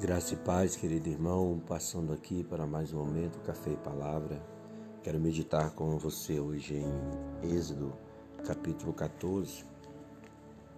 Graça 0.00 0.32
e 0.32 0.36
paz, 0.38 0.76
querido 0.76 1.10
irmão, 1.10 1.60
passando 1.68 2.14
aqui 2.14 2.42
para 2.42 2.66
mais 2.66 2.90
um 2.90 3.04
momento, 3.04 3.38
Café 3.40 3.72
e 3.72 3.76
Palavra. 3.76 4.42
Quero 5.02 5.20
meditar 5.20 5.72
com 5.72 5.98
você 5.98 6.40
hoje 6.40 6.76
em 6.76 7.54
Êxodo, 7.54 7.92
capítulo 8.46 8.94
14, 8.94 9.62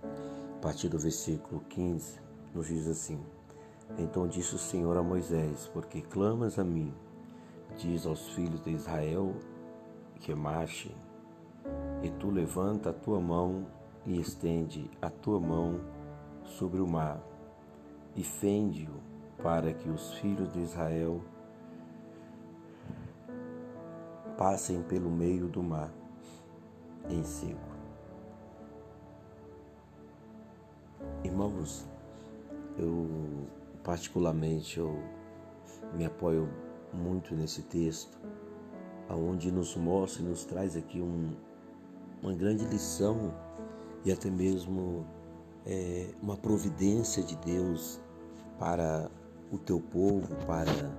a 0.02 0.58
partir 0.60 0.88
do 0.88 0.98
versículo 0.98 1.60
15, 1.68 2.18
nos 2.52 2.66
diz 2.66 2.88
assim: 2.88 3.20
Então 3.96 4.26
disse 4.26 4.56
o 4.56 4.58
Senhor 4.58 4.96
a 4.96 5.04
Moisés: 5.04 5.70
Porque 5.72 6.02
clamas 6.02 6.58
a 6.58 6.64
mim, 6.64 6.92
diz 7.78 8.04
aos 8.06 8.30
filhos 8.30 8.60
de 8.64 8.72
Israel 8.72 9.36
que 10.18 10.34
marchem, 10.34 10.96
e 12.02 12.10
tu 12.10 12.28
levanta 12.28 12.90
a 12.90 12.92
tua 12.92 13.20
mão 13.20 13.68
e 14.04 14.20
estende 14.20 14.90
a 15.00 15.08
tua 15.08 15.38
mão 15.38 15.80
sobre 16.44 16.80
o 16.80 16.88
mar, 16.88 17.22
e 18.16 18.24
fende-o 18.24 19.11
para 19.42 19.72
que 19.72 19.88
os 19.88 20.14
filhos 20.14 20.52
de 20.52 20.60
Israel 20.60 21.20
passem 24.38 24.82
pelo 24.82 25.10
meio 25.10 25.48
do 25.48 25.62
mar 25.62 25.92
em 27.08 27.22
seco. 27.22 27.72
Irmãos, 31.24 31.86
eu 32.78 33.08
particularmente 33.82 34.78
eu 34.78 34.96
me 35.94 36.04
apoio 36.04 36.48
muito 36.92 37.34
nesse 37.34 37.62
texto, 37.62 38.18
aonde 39.08 39.50
nos 39.50 39.76
mostra 39.76 40.22
e 40.22 40.26
nos 40.26 40.44
traz 40.44 40.76
aqui 40.76 41.00
um, 41.00 41.30
uma 42.22 42.32
grande 42.32 42.64
lição 42.64 43.34
e 44.04 44.12
até 44.12 44.30
mesmo 44.30 45.04
é, 45.66 46.08
uma 46.22 46.36
providência 46.36 47.22
de 47.22 47.36
Deus 47.36 48.00
para 48.58 49.10
o 49.52 49.58
teu 49.58 49.78
povo, 49.78 50.34
para 50.46 50.90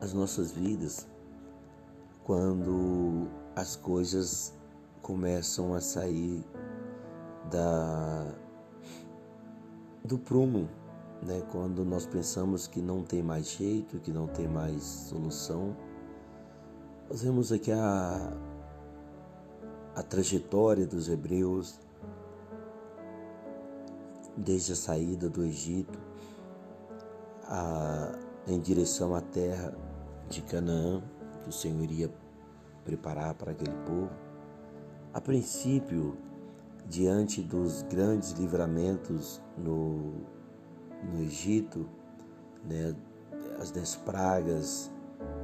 as 0.00 0.12
nossas 0.12 0.52
vidas, 0.52 1.08
quando 2.24 3.26
as 3.56 3.74
coisas 3.74 4.52
começam 5.00 5.72
a 5.72 5.80
sair 5.80 6.44
da 7.50 8.34
do 10.04 10.18
prumo, 10.18 10.68
né? 11.22 11.42
Quando 11.50 11.84
nós 11.84 12.06
pensamos 12.06 12.66
que 12.66 12.80
não 12.80 13.02
tem 13.02 13.22
mais 13.22 13.48
jeito, 13.52 13.98
que 13.98 14.12
não 14.12 14.26
tem 14.26 14.46
mais 14.46 14.82
solução, 14.82 15.74
nós 17.08 17.22
vemos 17.22 17.50
aqui 17.50 17.72
a 17.72 18.36
a 19.94 20.02
trajetória 20.02 20.86
dos 20.86 21.08
hebreus 21.08 21.80
desde 24.36 24.72
a 24.72 24.76
saída 24.76 25.30
do 25.30 25.42
Egito 25.42 26.05
a, 27.48 28.12
em 28.46 28.60
direção 28.60 29.14
à 29.14 29.20
terra 29.20 29.74
de 30.28 30.42
Canaã, 30.42 31.02
que 31.42 31.48
o 31.48 31.52
Senhor 31.52 31.82
iria 31.82 32.10
preparar 32.84 33.34
para 33.34 33.52
aquele 33.52 33.74
povo. 33.84 34.10
A 35.12 35.20
princípio, 35.20 36.16
diante 36.86 37.42
dos 37.42 37.82
grandes 37.82 38.32
livramentos 38.32 39.40
no, 39.56 40.12
no 41.02 41.20
Egito, 41.22 41.88
né, 42.64 42.94
as 43.58 43.70
dez 43.70 43.96
pragas 43.96 44.90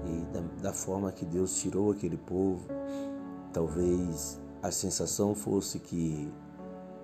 e 0.07 0.25
da, 0.33 0.41
da 0.63 0.73
forma 0.73 1.11
que 1.13 1.25
Deus 1.25 1.57
tirou 1.61 1.91
aquele 1.91 2.17
povo, 2.17 2.67
talvez 3.53 4.41
a 4.63 4.71
sensação 4.71 5.35
fosse 5.35 5.79
que 5.79 6.33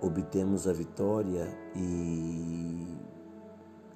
obtemos 0.00 0.68
a 0.68 0.72
vitória 0.72 1.48
e 1.74 2.86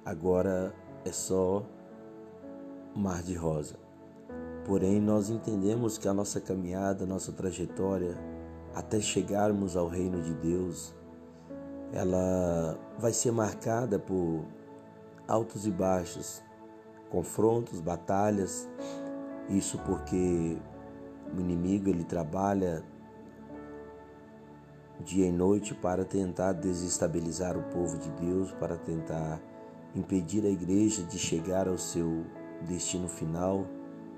agora 0.04 0.74
é 1.04 1.12
só 1.12 1.62
mar 2.94 3.22
de 3.22 3.34
rosa. 3.34 3.76
Porém, 4.64 5.00
nós 5.00 5.28
entendemos 5.28 5.98
que 5.98 6.06
a 6.06 6.14
nossa 6.14 6.40
caminhada, 6.40 7.04
a 7.04 7.06
nossa 7.06 7.32
trajetória 7.32 8.16
até 8.74 9.00
chegarmos 9.00 9.76
ao 9.76 9.88
reino 9.88 10.22
de 10.22 10.34
Deus, 10.34 10.94
ela 11.92 12.78
vai 12.98 13.12
ser 13.12 13.32
marcada 13.32 13.98
por 13.98 14.44
altos 15.28 15.66
e 15.66 15.70
baixos, 15.70 16.42
confrontos, 17.10 17.80
batalhas. 17.80 18.68
Isso 19.48 19.78
porque 19.80 20.56
o 21.36 21.40
inimigo 21.40 21.90
ele 21.90 22.04
trabalha 22.04 22.82
dia 25.00 25.26
e 25.26 25.32
noite 25.32 25.74
para 25.74 26.04
tentar 26.04 26.52
desestabilizar 26.52 27.58
o 27.58 27.62
povo 27.64 27.98
de 27.98 28.10
Deus, 28.12 28.52
para 28.52 28.76
tentar 28.76 29.40
impedir 29.94 30.44
a 30.44 30.48
igreja 30.48 31.02
de 31.02 31.18
chegar 31.18 31.68
ao 31.68 31.78
seu 31.78 32.24
destino 32.62 33.08
final, 33.08 33.66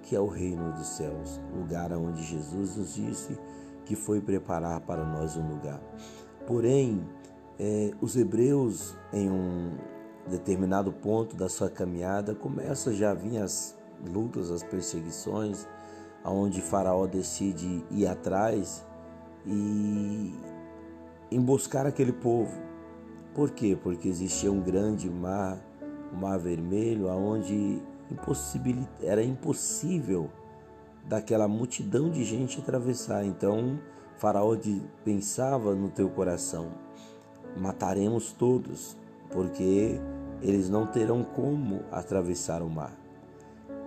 que 0.02 0.14
é 0.14 0.20
o 0.20 0.26
reino 0.26 0.72
dos 0.72 0.88
céus, 0.88 1.40
lugar 1.56 1.92
onde 1.92 2.22
Jesus 2.22 2.76
nos 2.76 2.94
disse 2.94 3.38
que 3.84 3.96
foi 3.96 4.20
preparar 4.20 4.80
para 4.80 5.04
nós 5.04 5.36
um 5.36 5.48
lugar. 5.48 5.80
Porém, 6.46 7.06
é, 7.58 7.92
os 8.00 8.16
hebreus, 8.16 8.96
em 9.12 9.30
um 9.30 9.76
determinado 10.28 10.92
ponto 10.92 11.36
da 11.36 11.48
sua 11.48 11.70
caminhada, 11.70 12.34
começam 12.34 12.92
já 12.92 13.10
a 13.10 13.14
vir 13.14 13.38
as 13.38 13.76
lutas, 14.06 14.50
as 14.50 14.62
perseguições, 14.62 15.66
aonde 16.22 16.60
Faraó 16.60 17.06
decide 17.06 17.84
ir 17.90 18.06
atrás 18.06 18.84
e 19.46 20.34
emboscar 21.30 21.86
aquele 21.86 22.12
povo 22.12 22.58
por 23.34 23.50
quê? 23.50 23.76
Porque 23.80 24.08
existia 24.08 24.50
um 24.50 24.60
grande 24.60 25.10
mar, 25.10 25.58
o 26.12 26.16
um 26.16 26.20
mar 26.20 26.38
vermelho, 26.38 27.08
aonde 27.08 27.82
era 29.02 29.22
impossível 29.22 30.30
daquela 31.06 31.48
multidão 31.48 32.10
de 32.10 32.24
gente 32.24 32.60
atravessar. 32.60 33.24
Então, 33.24 33.78
Faraó 34.16 34.56
pensava 35.04 35.74
no 35.74 35.88
teu 35.88 36.08
coração: 36.08 36.68
mataremos 37.56 38.32
todos, 38.32 38.96
porque 39.30 40.00
eles 40.40 40.68
não 40.68 40.86
terão 40.86 41.24
como 41.24 41.82
atravessar 41.90 42.62
o 42.62 42.70
mar. 42.70 42.96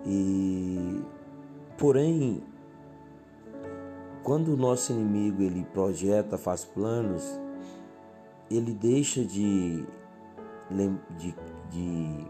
E 0.06 1.02
porém, 1.78 2.44
quando 4.24 4.54
o 4.54 4.58
nosso 4.58 4.92
inimigo 4.92 5.42
ele 5.42 5.64
projeta, 5.74 6.38
faz 6.38 6.66
planos, 6.66 7.40
ele 8.50 8.74
deixa 8.74 9.24
de, 9.24 9.86
de, 11.18 11.36
de 11.70 12.28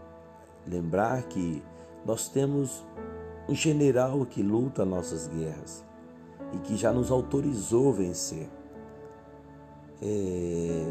lembrar 0.66 1.22
que 1.24 1.62
nós 2.04 2.28
temos 2.28 2.84
um 3.48 3.54
general 3.54 4.24
que 4.26 4.42
luta 4.42 4.84
nossas 4.84 5.26
guerras 5.28 5.84
e 6.52 6.58
que 6.58 6.76
já 6.76 6.92
nos 6.92 7.10
autorizou 7.10 7.92
vencer. 7.92 8.48
É, 10.00 10.84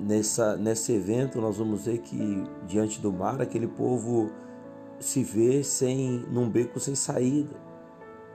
nessa, 0.00 0.56
nesse 0.56 0.92
evento 0.92 1.40
nós 1.40 1.58
vamos 1.58 1.86
ver 1.86 1.98
que 1.98 2.44
diante 2.66 3.00
do 3.00 3.12
mar 3.12 3.40
aquele 3.40 3.68
povo 3.68 4.30
se 4.98 5.22
vê 5.22 5.62
sem 5.62 6.24
num 6.30 6.48
beco 6.48 6.80
sem 6.80 6.94
saída 6.94 7.54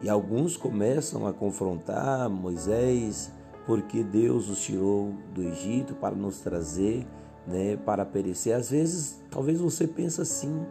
e 0.01 0.09
alguns 0.09 0.55
começam 0.55 1.27
a 1.27 1.33
confrontar 1.33 2.29
Moisés 2.29 3.31
porque 3.65 4.03
Deus 4.03 4.49
os 4.49 4.61
tirou 4.61 5.13
do 5.33 5.41
Egito 5.41 5.95
para 5.95 6.15
nos 6.15 6.39
trazer, 6.39 7.07
né, 7.47 7.77
para 7.77 8.05
perecer. 8.05 8.55
Às 8.55 8.69
vezes, 8.69 9.21
talvez 9.29 9.59
você 9.59 9.87
pense 9.87 10.21
assim: 10.21 10.65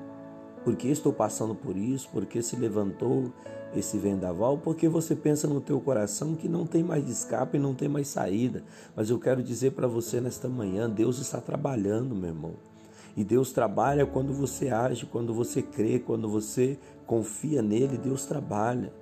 por 0.65 0.77
que 0.77 0.89
estou 0.89 1.13
passando 1.13 1.55
por 1.55 1.77
isso? 1.77 2.09
Por 2.11 2.27
que 2.27 2.43
se 2.43 2.57
levantou 2.57 3.33
esse 3.75 3.99
vendaval? 3.99 4.59
Porque 4.59 4.89
você 4.89 5.17
pensa 5.17 5.49
no 5.49 5.61
teu 5.61 5.81
coração 5.81 6.35
que 6.35 6.49
não 6.49 6.67
tem 6.67 6.83
mais 6.83 7.09
escape, 7.09 7.59
não 7.59 7.75
tem 7.75 7.89
mais 7.89 8.09
saída. 8.09 8.63
Mas 8.95 9.11
eu 9.11 9.19
quero 9.19 9.43
dizer 9.43 9.73
para 9.73 9.87
você 9.87 10.21
nesta 10.21 10.49
manhã, 10.49 10.89
Deus 10.89 11.19
está 11.19 11.41
trabalhando, 11.41 12.15
meu 12.15 12.29
irmão. 12.29 12.55
E 13.17 13.25
Deus 13.25 13.53
trabalha 13.53 14.07
quando 14.07 14.33
você 14.33 14.71
age, 14.71 15.05
quando 15.05 15.35
você 15.35 15.61
crê, 15.61 15.99
quando 15.99 16.29
você 16.29 16.79
confia 17.07 17.61
nele, 17.61 17.99
Deus 17.99 18.25
trabalha. 18.25 18.93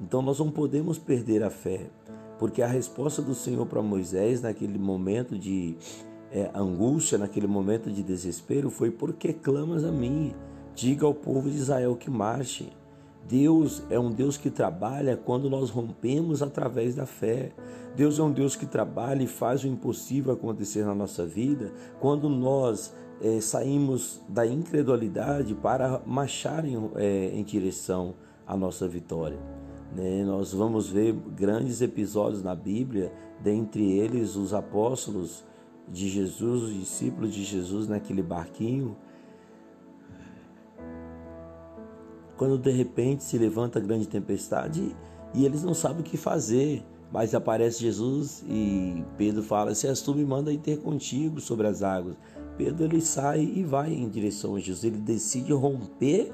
Então 0.00 0.22
nós 0.22 0.38
não 0.38 0.50
podemos 0.50 0.98
perder 0.98 1.42
a 1.42 1.50
fé. 1.50 1.90
Porque 2.42 2.60
a 2.60 2.66
resposta 2.66 3.22
do 3.22 3.36
Senhor 3.36 3.64
para 3.66 3.80
Moisés 3.80 4.42
naquele 4.42 4.76
momento 4.76 5.38
de 5.38 5.76
é, 6.32 6.50
angústia, 6.52 7.16
naquele 7.16 7.46
momento 7.46 7.88
de 7.88 8.02
desespero, 8.02 8.68
foi: 8.68 8.90
Porque 8.90 9.32
clamas 9.32 9.84
a 9.84 9.92
mim? 9.92 10.34
Diga 10.74 11.06
ao 11.06 11.14
povo 11.14 11.48
de 11.48 11.56
Israel 11.56 11.94
que 11.94 12.10
marche. 12.10 12.72
Deus 13.28 13.84
é 13.88 13.96
um 13.96 14.10
Deus 14.10 14.36
que 14.36 14.50
trabalha 14.50 15.16
quando 15.16 15.48
nós 15.48 15.70
rompemos 15.70 16.42
através 16.42 16.96
da 16.96 17.06
fé. 17.06 17.52
Deus 17.94 18.18
é 18.18 18.22
um 18.24 18.32
Deus 18.32 18.56
que 18.56 18.66
trabalha 18.66 19.22
e 19.22 19.28
faz 19.28 19.62
o 19.62 19.68
impossível 19.68 20.32
acontecer 20.32 20.84
na 20.84 20.96
nossa 20.96 21.24
vida 21.24 21.70
quando 22.00 22.28
nós 22.28 22.92
é, 23.20 23.40
saímos 23.40 24.20
da 24.28 24.44
incredulidade 24.44 25.54
para 25.54 26.02
marchar 26.04 26.64
em, 26.64 26.90
é, 26.96 27.30
em 27.34 27.44
direção 27.44 28.16
à 28.44 28.56
nossa 28.56 28.88
vitória. 28.88 29.38
Né? 29.94 30.24
Nós 30.24 30.52
vamos 30.52 30.88
ver 30.88 31.12
grandes 31.12 31.80
episódios 31.80 32.42
na 32.42 32.54
Bíblia, 32.54 33.12
dentre 33.40 33.90
eles 33.92 34.36
os 34.36 34.54
apóstolos 34.54 35.44
de 35.88 36.08
Jesus, 36.08 36.62
os 36.62 36.74
discípulos 36.74 37.32
de 37.32 37.44
Jesus 37.44 37.88
naquele 37.88 38.22
barquinho, 38.22 38.96
quando 42.36 42.58
de 42.58 42.70
repente 42.70 43.22
se 43.22 43.36
levanta 43.36 43.78
grande 43.78 44.08
tempestade 44.08 44.96
e 45.34 45.44
eles 45.44 45.62
não 45.62 45.74
sabem 45.74 46.00
o 46.00 46.04
que 46.04 46.16
fazer. 46.16 46.82
Mas 47.12 47.34
aparece 47.34 47.82
Jesus 47.82 48.42
e 48.48 49.04
Pedro 49.18 49.42
fala: 49.42 49.74
Se 49.74 49.86
és 49.86 50.00
tu, 50.00 50.14
me 50.14 50.24
manda 50.24 50.50
ir 50.50 50.56
ter 50.56 50.78
contigo 50.78 51.42
sobre 51.42 51.66
as 51.66 51.82
águas. 51.82 52.16
Pedro 52.56 52.84
ele 52.84 53.02
sai 53.02 53.42
e 53.42 53.62
vai 53.62 53.92
em 53.92 54.08
direção 54.08 54.56
a 54.56 54.58
Jesus. 54.58 54.82
Ele 54.82 54.96
decide 54.96 55.52
romper 55.52 56.32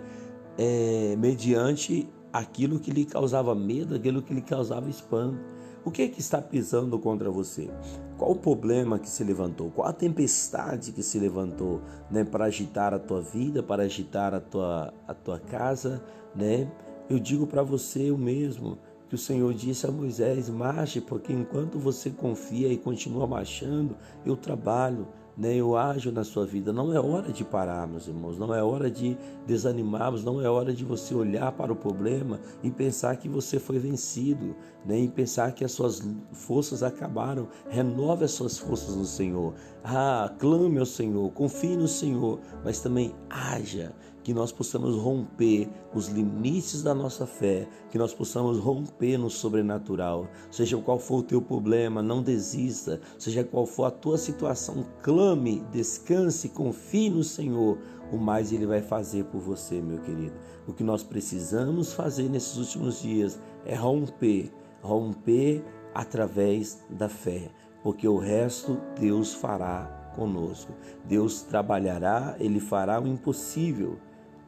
é, 0.56 1.16
mediante 1.19 2.08
aquilo 2.32 2.78
que 2.78 2.90
lhe 2.90 3.04
causava 3.04 3.54
medo, 3.54 3.94
aquilo 3.94 4.22
que 4.22 4.34
lhe 4.34 4.42
causava 4.42 4.88
espanto. 4.88 5.38
O 5.84 5.90
que 5.90 6.02
é 6.02 6.08
que 6.08 6.20
está 6.20 6.42
pisando 6.42 6.98
contra 6.98 7.30
você? 7.30 7.70
Qual 8.19 8.32
o 8.32 8.36
problema 8.36 8.98
que 8.98 9.08
se 9.08 9.25
levantou? 9.25 9.70
Qual 9.70 9.88
a 9.88 9.92
tempestade 9.92 10.92
que 10.92 11.02
se 11.02 11.19
levantou, 11.19 11.80
né, 12.10 12.25
para 12.25 12.44
agitar 12.44 12.92
a 12.92 12.98
tua 12.98 13.22
vida, 13.22 13.62
para 13.62 13.84
agitar 13.84 14.34
a 14.34 14.40
tua 14.40 14.92
a 15.06 15.14
tua 15.14 15.38
casa, 15.38 16.02
né? 16.34 16.70
Eu 17.08 17.19
digo 17.19 17.46
para 17.46 17.62
você 17.62 18.10
o 18.10 18.19
mesmo 18.19 18.78
que 19.08 19.14
o 19.14 19.19
Senhor 19.19 19.52
disse 19.54 19.86
a 19.86 19.90
Moisés: 19.90 20.50
marche, 20.50 21.00
porque 21.00 21.32
enquanto 21.32 21.78
você 21.78 22.10
confia 22.10 22.69
e 22.69 22.76
continua 22.76 23.26
marchando, 23.26 23.96
eu 24.26 24.36
trabalho, 24.36 25.08
né, 25.38 25.55
eu 25.55 25.76
ajo 25.76 26.11
na 26.11 26.25
sua 26.25 26.44
vida. 26.44 26.73
Não 26.73 26.93
é 26.93 27.00
hora 27.00 27.32
de 27.32 27.44
parar, 27.44 27.88
irmãos, 28.06 28.37
não 28.37 28.52
é 28.52 28.62
hora 28.62 28.90
de 28.90 29.17
desanimarmos, 29.46 30.25
não 30.25 30.43
é 30.43 30.50
hora 30.50 30.75
de 30.75 30.85
você 30.85 31.14
olhar 31.14 31.52
para 31.52 31.73
o 31.73 31.76
problema 31.76 32.40
e 32.62 32.70
pensar 32.70 33.17
que 33.17 33.29
você 33.29 33.61
foi 33.61 33.79
vencido, 33.79 34.56
né, 34.85 34.99
e 34.99 35.08
pensar 35.08 35.52
que 35.52 35.64
as 35.64 35.70
suas 35.70 36.02
forças 36.32 36.82
acabaram. 36.82 37.49
Renove 37.69 38.25
as 38.25 38.32
suas 38.32 38.58
forças 38.58 38.96
no 38.96 39.05
Senhor. 39.05 39.55
Ah, 39.85 40.35
clame 40.38 40.79
ao 40.79 40.87
Senhor, 40.87 41.31
confie 41.31 41.76
no 41.76 41.87
Senhor, 41.87 42.40
mas 42.64 42.81
também 42.81 43.14
haja 43.31 43.94
que 44.28 44.34
nós 44.34 44.52
possamos 44.52 44.94
romper 44.94 45.70
os 45.94 46.08
limites 46.08 46.82
da 46.82 46.94
nossa 46.94 47.26
fé, 47.26 47.66
que 47.90 47.96
nós 47.96 48.12
possamos 48.12 48.58
romper 48.58 49.16
no 49.16 49.30
sobrenatural. 49.30 50.28
Seja 50.50 50.76
qual 50.76 50.98
for 50.98 51.20
o 51.20 51.22
teu 51.22 51.40
problema, 51.40 52.02
não 52.02 52.22
desista. 52.22 53.00
Seja 53.19 53.42
qual 53.42 53.64
for 53.64 53.84
a 53.84 53.90
tua 53.90 54.19
situação, 54.19 54.84
clame, 55.02 55.64
descanse, 55.72 56.50
confie 56.50 57.08
no 57.08 57.25
Senhor. 57.25 57.78
O 58.12 58.19
mais 58.19 58.52
Ele 58.52 58.66
vai 58.66 58.82
fazer 58.82 59.25
por 59.25 59.40
você, 59.40 59.80
meu 59.80 59.98
querido. 60.00 60.34
O 60.66 60.75
que 60.75 60.84
nós 60.84 61.02
precisamos 61.02 61.94
fazer 61.94 62.28
nesses 62.28 62.58
últimos 62.58 63.00
dias 63.00 63.40
é 63.64 63.75
romper, 63.75 64.52
romper 64.82 65.64
através 65.94 66.84
da 66.90 67.08
fé, 67.08 67.50
porque 67.82 68.06
o 68.06 68.19
resto 68.19 68.78
Deus 69.00 69.32
fará 69.32 70.12
conosco. 70.14 70.75
Deus 71.06 71.40
trabalhará, 71.40 72.36
Ele 72.38 72.60
fará 72.60 73.00
o 73.00 73.06
impossível 73.06 73.98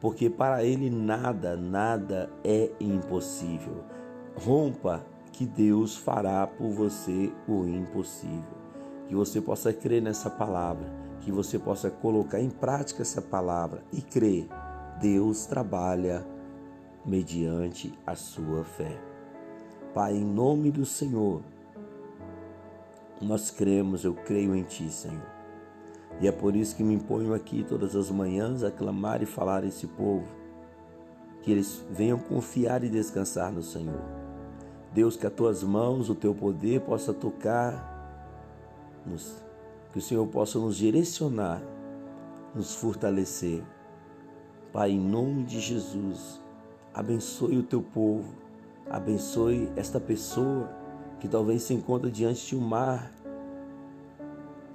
porque 0.01 0.31
para 0.31 0.63
ele 0.63 0.89
nada, 0.89 1.55
nada 1.55 2.27
é 2.43 2.71
impossível. 2.79 3.83
Rompa 4.35 5.05
que 5.31 5.45
Deus 5.45 5.95
fará 5.95 6.45
por 6.47 6.71
você 6.71 7.31
o 7.47 7.65
impossível. 7.67 8.59
Que 9.07 9.15
você 9.15 9.39
possa 9.39 9.71
crer 9.71 10.01
nessa 10.01 10.29
palavra, 10.29 10.91
que 11.21 11.31
você 11.31 11.59
possa 11.59 11.91
colocar 11.91 12.39
em 12.39 12.49
prática 12.49 13.03
essa 13.03 13.21
palavra 13.21 13.83
e 13.93 14.01
crer. 14.01 14.47
Deus 14.99 15.45
trabalha 15.45 16.25
mediante 17.05 17.93
a 18.05 18.15
sua 18.15 18.63
fé. 18.63 18.99
Pai, 19.93 20.15
em 20.15 20.25
nome 20.25 20.71
do 20.71 20.85
Senhor, 20.85 21.41
nós 23.21 23.51
cremos, 23.51 24.03
eu 24.03 24.15
creio 24.15 24.55
em 24.55 24.63
Ti, 24.63 24.89
Senhor. 24.89 25.40
E 26.19 26.27
é 26.27 26.31
por 26.31 26.55
isso 26.55 26.75
que 26.75 26.83
me 26.83 26.93
imponho 26.93 27.33
aqui 27.33 27.63
todas 27.67 27.95
as 27.95 28.11
manhãs 28.11 28.63
a 28.63 28.69
clamar 28.69 29.23
e 29.23 29.25
falar 29.25 29.63
a 29.63 29.67
esse 29.67 29.87
povo, 29.87 30.27
que 31.41 31.51
eles 31.51 31.83
venham 31.89 32.19
confiar 32.19 32.83
e 32.83 32.89
descansar 32.89 33.51
no 33.51 33.63
Senhor. 33.63 34.01
Deus, 34.93 35.15
que 35.15 35.25
as 35.25 35.33
tuas 35.33 35.63
mãos, 35.63 36.09
o 36.09 36.15
teu 36.15 36.35
poder 36.35 36.81
possa 36.81 37.13
tocar, 37.13 37.89
nos, 39.05 39.41
que 39.91 39.99
o 39.99 40.01
Senhor 40.01 40.27
possa 40.27 40.59
nos 40.59 40.75
direcionar, 40.75 41.61
nos 42.53 42.75
fortalecer. 42.75 43.63
Pai, 44.71 44.91
em 44.91 44.99
nome 44.99 45.43
de 45.43 45.59
Jesus, 45.59 46.41
abençoe 46.93 47.57
o 47.57 47.63
teu 47.63 47.81
povo, 47.81 48.33
abençoe 48.89 49.71
esta 49.75 49.99
pessoa 49.99 50.69
que 51.19 51.27
talvez 51.27 51.63
se 51.63 51.73
encontra 51.73 52.09
diante 52.09 52.47
de 52.47 52.55
um 52.55 52.61
mar, 52.61 53.11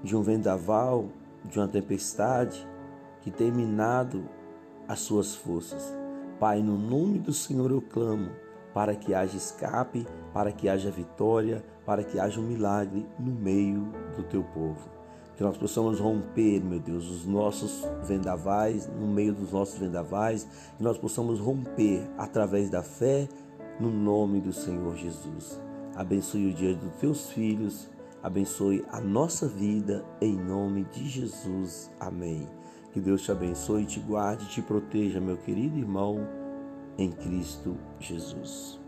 de 0.03 0.17
um 0.17 0.23
vendaval, 0.23 1.07
de 1.49 1.59
uma 1.59 1.69
tempestade 1.69 2.67
que 3.23 3.31
tem 3.31 3.51
minado 3.51 4.29
as 4.87 5.01
suas 5.01 5.35
forças. 5.35 5.95
Pai, 6.39 6.63
no 6.63 6.77
nome 6.77 7.19
do 7.19 7.33
Senhor 7.33 7.71
eu 7.71 7.81
clamo 7.81 8.31
para 8.75 8.95
que 8.95 9.15
haja 9.15 9.37
escape, 9.37 10.07
para 10.35 10.53
que 10.53 10.69
haja 10.69 10.91
vitória, 10.91 11.65
para 11.85 12.05
que 12.05 12.21
haja 12.21 12.39
um 12.39 12.45
milagre 12.45 13.07
no 13.19 13.33
meio 13.33 13.91
do 14.15 14.23
teu 14.23 14.45
povo. 14.45 14.91
Que 15.35 15.43
nós 15.43 15.57
possamos 15.57 15.99
romper, 15.99 16.63
meu 16.63 16.79
Deus, 16.79 17.09
os 17.09 17.27
nossos 17.27 17.85
vendavais, 18.05 18.87
no 18.87 19.07
meio 19.07 19.33
dos 19.33 19.53
nossos 19.53 19.79
vendavais, 19.79 20.47
que 20.77 20.83
nós 20.83 20.99
possamos 20.99 21.41
romper 21.41 22.07
através 22.19 22.69
da 22.69 22.83
fé 22.83 23.29
no 23.81 23.91
nome 23.91 24.41
do 24.41 24.53
Senhor 24.53 24.95
Jesus. 24.95 25.61
Abençoe 25.95 26.51
o 26.51 26.55
dia 26.55 26.75
dos 26.75 26.95
teus 26.97 27.31
filhos 27.31 27.89
abençoe 28.27 28.85
a 28.91 29.01
nossa 29.01 29.47
vida 29.47 30.05
em 30.21 30.37
nome 30.37 30.83
de 30.93 31.09
Jesus. 31.09 31.93
Amém. 32.01 32.45
Que 32.93 33.01
Deus 33.01 33.23
te 33.23 33.31
abençoe, 33.31 33.85
te 33.85 34.01
guarde, 34.01 34.49
te 34.49 34.61
proteja, 34.61 35.21
meu 35.21 35.37
querido 35.37 35.79
irmão, 35.79 36.27
em 36.99 37.13
Cristo 37.13 37.77
Jesus. 38.01 38.81